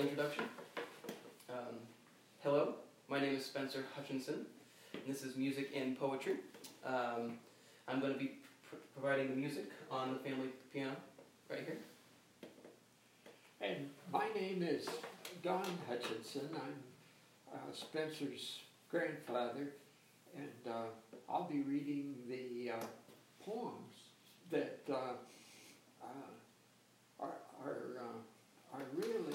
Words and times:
introduction. 0.00 0.44
Um, 1.50 1.74
hello, 2.44 2.74
my 3.08 3.18
name 3.20 3.34
is 3.34 3.44
Spencer 3.44 3.84
Hutchinson, 3.96 4.46
and 4.94 5.02
this 5.08 5.24
is 5.24 5.34
Music 5.34 5.72
and 5.74 5.98
Poetry. 5.98 6.36
Um, 6.86 7.38
I'm 7.88 7.98
going 8.00 8.12
to 8.12 8.18
be 8.18 8.38
pr- 8.68 8.76
providing 8.94 9.30
the 9.30 9.34
music 9.34 9.64
on 9.90 10.12
the 10.12 10.18
family 10.20 10.50
piano 10.72 10.94
right 11.50 11.64
here. 11.64 11.78
And 13.60 13.90
my 14.12 14.28
name 14.36 14.62
is 14.62 14.86
Don 15.42 15.66
Hutchinson. 15.88 16.48
I'm 16.54 17.52
uh, 17.52 17.72
Spencer's 17.72 18.60
grandfather, 18.92 19.70
and 20.36 20.72
uh, 20.72 20.84
I'll 21.28 21.48
be 21.50 21.62
reading 21.62 22.14
the 22.28 22.70
uh, 22.70 22.84
poems 23.44 23.94
that 24.52 24.78
uh, 24.88 25.14
uh, 26.00 26.06
are, 27.18 27.34
are, 27.64 27.82
uh, 27.98 28.76
are 28.76 28.84
really 28.94 29.34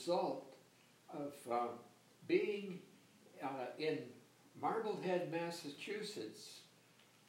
result 0.00 0.54
of 1.12 1.34
uh, 1.52 1.66
being 2.26 2.78
uh, 3.42 3.66
in 3.78 3.98
Marblehead, 4.60 5.30
Massachusetts 5.30 6.60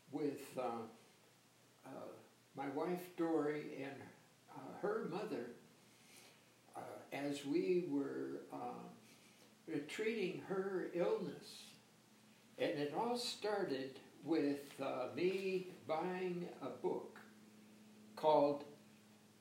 with 0.10 0.40
uh, 0.58 0.84
uh, 1.86 1.90
my 2.56 2.70
wife 2.70 3.02
Dory 3.18 3.84
and 3.84 3.96
uh, 4.56 4.80
her 4.82 5.10
mother 5.12 5.48
uh, 6.78 6.80
as 7.12 7.46
we 7.46 7.88
were 7.90 8.40
treating 9.90 10.42
her 10.48 10.88
illness. 10.94 11.64
And 12.58 12.72
it 12.72 12.94
all 12.98 13.18
started 13.18 14.00
with 14.24 14.80
me 15.13 15.68
buying 15.88 16.48
a 16.62 16.70
book 16.70 17.20
called 18.16 18.63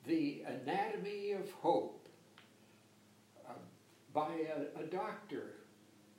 The 0.05 0.43
Anatomy 0.47 1.33
of 1.33 1.49
Hope 1.53 2.00
by 4.13 4.31
a, 4.77 4.81
a 4.81 4.87
doctor 4.87 5.55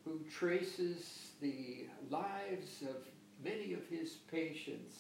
who 0.06 0.20
traces 0.30 1.32
the 1.42 1.86
lives 2.10 2.82
of 2.82 2.96
many 3.44 3.74
of 3.74 3.86
his 3.88 4.18
patients 4.32 4.96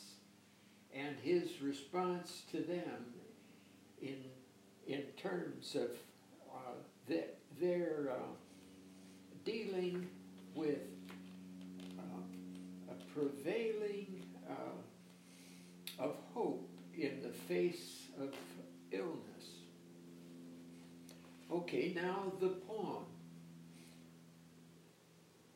and 0.93 1.15
his 1.21 1.61
response 1.61 2.43
to 2.51 2.57
them 2.57 3.13
in, 4.01 4.17
in 4.87 5.03
terms 5.17 5.75
of 5.75 5.91
uh, 6.53 6.73
the, 7.07 7.23
their 7.59 8.11
uh, 8.11 8.15
dealing 9.45 10.07
with 10.53 10.79
uh, 11.97 12.91
a 12.91 13.13
prevailing 13.13 14.23
uh, 14.49 16.03
of 16.03 16.15
hope 16.33 16.67
in 16.97 17.21
the 17.21 17.29
face 17.29 18.07
of 18.19 18.33
illness. 18.91 19.30
Okay, 21.51 21.91
now 21.93 22.31
the 22.39 22.47
poem. 22.47 23.03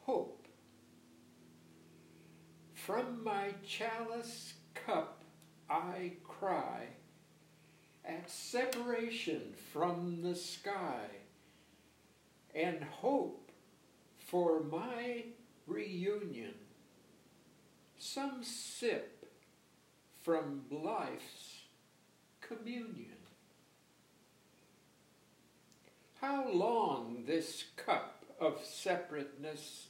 Hope. 0.01 0.45
From 2.73 3.23
my 3.23 3.53
chalice 3.65 4.55
cup 4.73 5.23
I 5.69 6.13
cry 6.23 6.87
at 8.03 8.29
separation 8.29 9.53
from 9.71 10.21
the 10.21 10.35
sky 10.35 11.07
and 12.53 12.83
hope 12.83 13.51
for 14.17 14.61
my 14.63 15.23
reunion. 15.65 16.53
Some 17.97 18.43
sip 18.43 19.25
from 20.21 20.61
life's 20.69 21.61
communion. 22.41 23.24
How 26.25 26.49
long 26.51 27.25
this 27.27 27.65
cup 27.75 28.25
of 28.39 28.57
separateness 28.65 29.89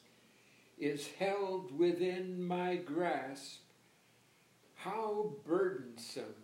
is 0.77 1.07
held 1.17 1.79
within 1.79 2.45
my 2.45 2.75
grasp, 2.75 3.61
how 4.73 5.31
burdensome 5.47 6.35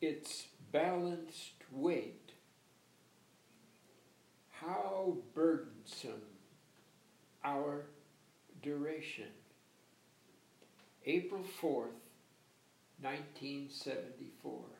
its 0.00 0.48
balanced 0.72 1.62
weight. 1.70 2.32
How 4.50 5.18
burdensome 5.32 6.26
our 7.44 7.86
duration. 8.62 9.30
April 11.04 11.44
4th, 11.62 12.02
1974. 13.00 14.75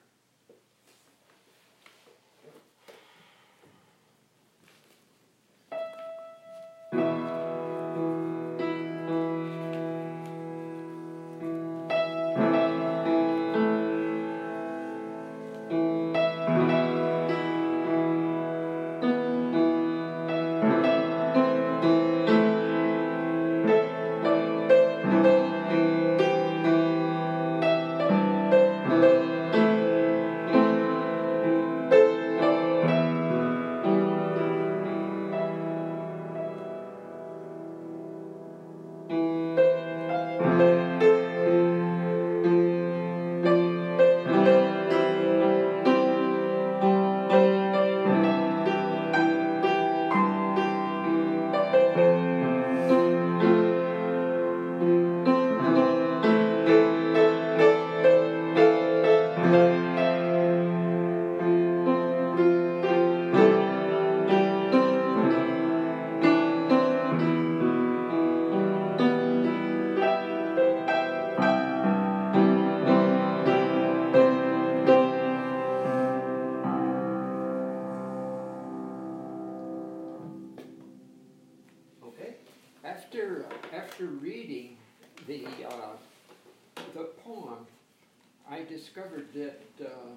I 88.57 88.65
discovered 88.65 89.29
that 89.35 89.61
uh, 89.85 90.15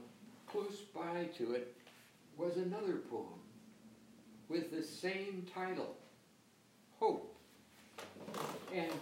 close 0.48 0.80
by 0.96 1.28
to 1.38 1.52
it 1.52 1.76
was 2.38 2.56
another 2.56 3.02
poem 3.12 3.42
with 4.48 4.72
the 4.72 4.82
same 4.82 5.46
title, 5.54 5.98
Hope. 7.02 7.36
And 8.74 8.94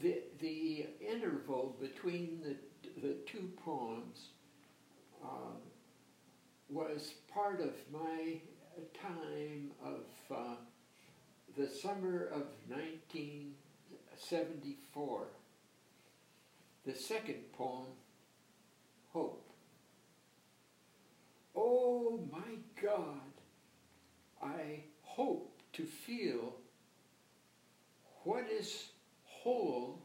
the, 0.00 0.22
the 0.40 0.86
interval 1.06 1.76
between 1.78 2.40
the, 2.42 2.56
the 3.06 3.16
two 3.26 3.50
poems 3.62 4.28
uh, 5.22 5.52
was 6.70 7.12
part 7.30 7.60
of 7.60 7.74
my 7.92 8.40
time 9.02 9.70
of 9.84 10.06
uh, 10.34 10.54
the 11.58 11.68
summer 11.68 12.30
of 12.32 12.46
1974. 12.68 15.26
The 16.86 16.94
second 16.94 17.52
poem, 17.52 17.86
Hope. 19.12 19.50
Oh 21.56 22.20
my 22.30 22.58
God, 22.80 23.32
I 24.40 24.84
hope 25.02 25.58
to 25.72 25.84
feel 25.84 26.54
what 28.22 28.44
is 28.48 28.90
whole 29.24 29.98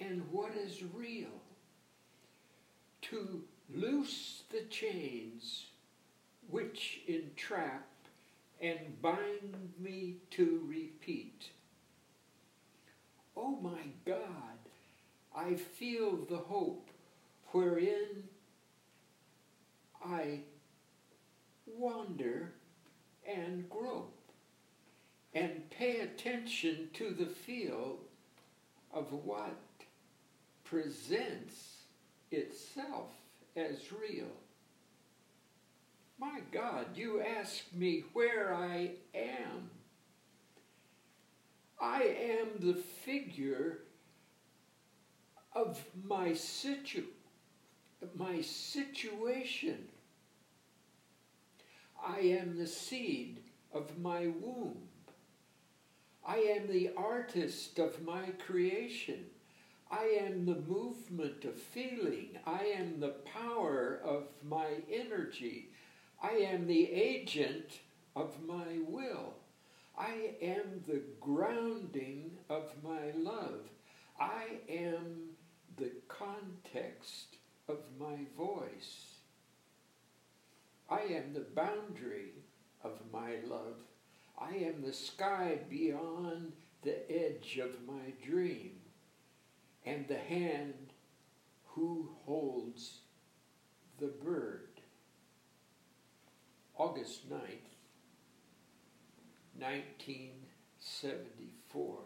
and 0.00 0.22
what 0.30 0.52
is 0.54 0.82
real. 0.94 1.42
To 3.02 3.42
loose 3.68 4.44
the 4.50 4.62
chains 4.70 5.66
which 6.48 7.00
entrap 7.06 7.88
and 8.62 8.78
bind 9.02 9.72
me 9.78 10.16
to 10.30 10.64
repeat. 10.66 11.50
Oh 13.36 13.58
my 13.60 13.88
God, 14.06 14.61
I 15.34 15.54
feel 15.54 16.16
the 16.28 16.36
hope 16.36 16.88
wherein 17.52 18.24
I 20.04 20.40
wander 21.66 22.52
and 23.26 23.68
grope 23.68 24.18
and 25.34 25.70
pay 25.70 26.00
attention 26.00 26.90
to 26.94 27.10
the 27.10 27.26
feel 27.26 27.98
of 28.92 29.12
what 29.12 29.56
presents 30.64 31.76
itself 32.30 33.10
as 33.56 33.92
real. 33.92 34.30
My 36.18 36.40
God, 36.52 36.86
you 36.94 37.22
ask 37.22 37.64
me 37.72 38.04
where 38.12 38.54
I 38.54 38.92
am. 39.14 39.70
I 41.80 42.02
am 42.02 42.48
the 42.60 42.74
figure 42.74 43.80
of 45.54 45.84
my 46.04 46.34
situ 46.34 47.04
my 48.16 48.40
situation. 48.40 49.88
I 52.04 52.18
am 52.18 52.58
the 52.58 52.66
seed 52.66 53.38
of 53.72 53.98
my 53.98 54.26
womb. 54.26 54.88
I 56.26 56.36
am 56.36 56.68
the 56.68 56.90
artist 56.96 57.78
of 57.78 58.02
my 58.02 58.30
creation. 58.44 59.26
I 59.90 60.18
am 60.24 60.46
the 60.46 60.60
movement 60.66 61.44
of 61.44 61.54
feeling. 61.54 62.38
I 62.46 62.74
am 62.76 63.00
the 63.00 63.14
power 63.32 64.00
of 64.04 64.24
my 64.48 64.68
energy. 64.90 65.68
I 66.22 66.30
am 66.30 66.66
the 66.66 66.90
agent 66.90 67.80
of 68.16 68.34
my 68.46 68.78
will. 68.86 69.34
I 69.98 70.34
am 70.40 70.82
the 70.86 71.02
grounding 71.20 72.38
of 72.48 72.72
my 72.82 73.10
love. 73.16 73.68
I 74.18 74.60
am 74.68 75.31
the 75.82 75.90
context 76.06 77.38
of 77.68 77.78
my 77.98 78.18
voice. 78.38 79.16
I 80.88 81.00
am 81.00 81.34
the 81.34 81.40
boundary 81.40 82.34
of 82.84 83.00
my 83.12 83.38
love. 83.44 83.74
I 84.38 84.54
am 84.58 84.82
the 84.82 84.92
sky 84.92 85.58
beyond 85.68 86.52
the 86.82 87.10
edge 87.10 87.58
of 87.60 87.84
my 87.84 88.12
dream 88.24 88.78
and 89.84 90.06
the 90.06 90.18
hand 90.18 90.92
who 91.66 92.10
holds 92.26 93.00
the 93.98 94.06
bird. 94.06 94.68
August 96.76 97.28
9th, 97.28 97.72
1974. 99.58 101.98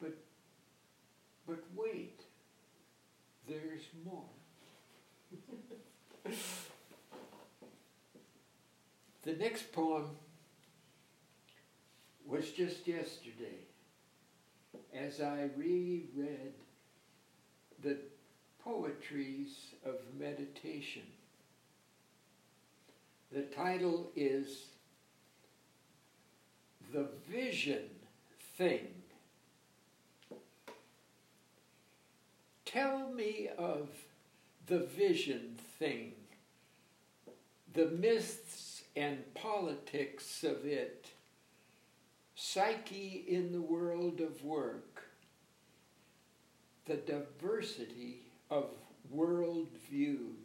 But, 0.00 0.16
but 1.46 1.62
wait, 1.74 2.20
there's 3.48 3.84
more. 4.04 4.24
the 9.22 9.32
next 9.34 9.72
poem 9.72 10.10
was 12.26 12.50
just 12.50 12.86
yesterday 12.88 13.66
as 14.94 15.20
I 15.20 15.48
reread 15.56 16.54
the 17.82 17.96
poetries 18.64 19.74
of 19.84 19.94
meditation. 20.18 21.02
The 23.32 23.42
title 23.42 24.10
is 24.16 24.66
The 26.92 27.08
Vision 27.30 27.84
Thing. 28.56 28.88
Tell 32.76 33.08
me 33.08 33.48
of 33.56 33.88
the 34.66 34.80
vision 34.80 35.56
thing, 35.78 36.12
the 37.72 37.86
myths 37.86 38.82
and 38.94 39.32
politics 39.32 40.44
of 40.44 40.66
it, 40.66 41.06
psyche 42.34 43.24
in 43.26 43.52
the 43.52 43.62
world 43.62 44.20
of 44.20 44.44
work, 44.44 45.04
the 46.84 46.96
diversity 46.96 48.26
of 48.50 48.66
world 49.10 49.68
views 49.88 50.36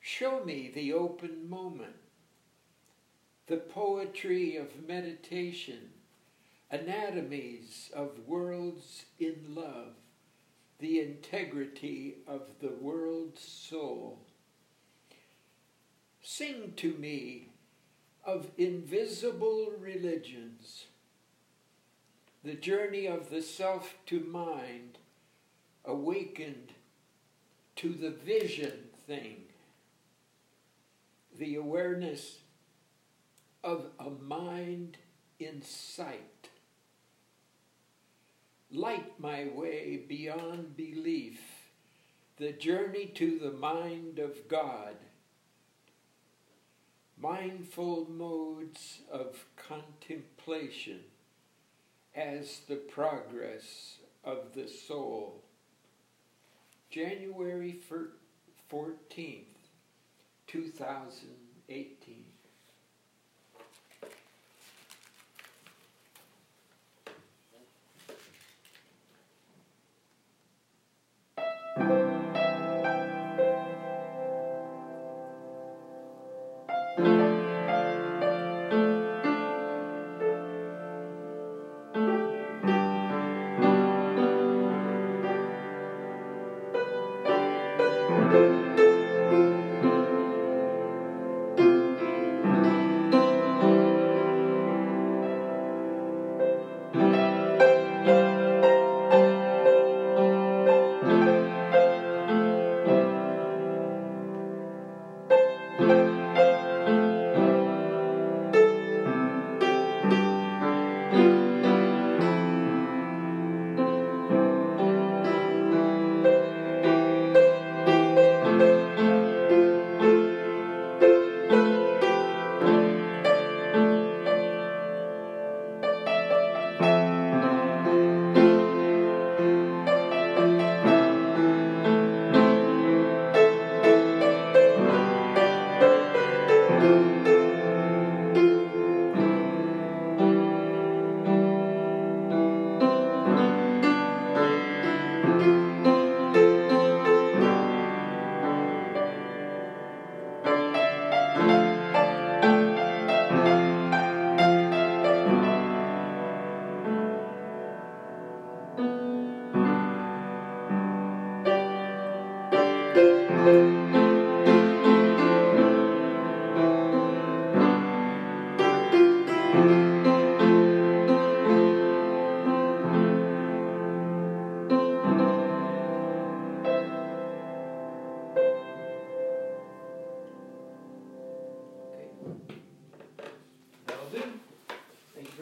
Show 0.00 0.44
me 0.44 0.72
the 0.74 0.92
open 0.92 1.48
moment, 1.48 1.94
the 3.46 3.58
poetry 3.58 4.56
of 4.56 4.88
meditation, 4.88 5.90
anatomies 6.68 7.92
of 7.94 8.26
worlds 8.26 9.04
in 9.20 9.36
love, 9.54 9.94
the 10.82 10.98
integrity 10.98 12.16
of 12.26 12.42
the 12.60 12.72
world's 12.80 13.40
soul. 13.40 14.18
Sing 16.20 16.72
to 16.76 16.94
me 16.94 17.50
of 18.24 18.50
invisible 18.58 19.72
religions, 19.78 20.86
the 22.42 22.54
journey 22.54 23.06
of 23.06 23.30
the 23.30 23.42
self 23.42 23.94
to 24.06 24.18
mind, 24.18 24.98
awakened 25.84 26.72
to 27.76 27.90
the 27.90 28.10
vision 28.10 28.88
thing 29.06 29.44
the 31.38 31.54
awareness 31.54 32.38
of 33.62 33.86
a 34.00 34.10
mind 34.10 34.96
in 35.38 35.62
sight. 35.62 36.48
Light 38.72 39.20
my 39.20 39.48
way 39.54 40.02
beyond 40.08 40.76
belief, 40.76 41.40
the 42.38 42.52
journey 42.52 43.06
to 43.14 43.38
the 43.38 43.52
mind 43.52 44.18
of 44.18 44.48
God. 44.48 44.96
Mindful 47.20 48.08
modes 48.10 49.00
of 49.10 49.44
contemplation 49.56 51.00
as 52.14 52.60
the 52.66 52.76
progress 52.76 53.98
of 54.24 54.54
the 54.54 54.68
soul. 54.68 55.42
January 56.90 57.78
14th. 58.70 59.52
2018. 60.52 62.31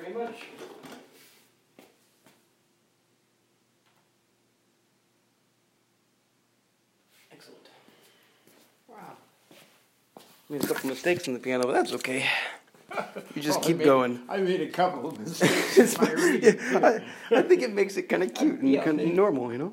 very 0.00 0.14
much. 0.14 0.36
Excellent. 7.32 7.68
Wow. 8.88 8.96
Made 10.48 10.64
a 10.64 10.66
couple 10.66 10.90
mistakes 10.90 11.28
on 11.28 11.34
the 11.34 11.40
piano, 11.40 11.64
but 11.66 11.72
that's 11.72 11.92
okay. 11.94 12.26
You 13.36 13.40
just 13.40 13.60
oh, 13.60 13.62
keep 13.62 13.76
I 13.76 13.78
made, 13.78 13.84
going. 13.84 14.20
I 14.28 14.36
made 14.38 14.60
a 14.62 14.68
couple 14.68 15.08
of 15.08 15.18
mistakes. 15.20 15.96
I, 16.00 17.00
I, 17.30 17.42
think 17.42 17.62
it 17.62 17.72
makes 17.72 17.96
it 17.96 18.08
kind 18.08 18.24
of 18.24 18.34
cute 18.34 18.58
and 18.58 18.68
yeah, 18.68 18.82
kind 18.82 19.00
of 19.00 19.06
normal, 19.06 19.52
you 19.52 19.58
know? 19.58 19.72